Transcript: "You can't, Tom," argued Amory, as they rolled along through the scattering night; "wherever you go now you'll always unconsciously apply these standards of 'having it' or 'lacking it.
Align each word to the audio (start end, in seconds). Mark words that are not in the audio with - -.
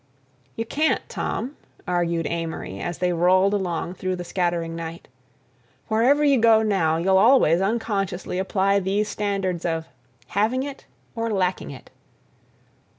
"You 0.55 0.65
can't, 0.65 1.07
Tom," 1.09 1.57
argued 1.87 2.25
Amory, 2.25 2.79
as 2.79 2.97
they 2.97 3.13
rolled 3.13 3.53
along 3.53 3.93
through 3.93 4.15
the 4.15 4.23
scattering 4.23 4.75
night; 4.75 5.07
"wherever 5.89 6.23
you 6.23 6.39
go 6.39 6.63
now 6.63 6.97
you'll 6.97 7.19
always 7.19 7.61
unconsciously 7.61 8.39
apply 8.39 8.79
these 8.79 9.07
standards 9.07 9.63
of 9.63 9.85
'having 10.29 10.63
it' 10.63 10.87
or 11.15 11.29
'lacking 11.31 11.69
it. 11.69 11.91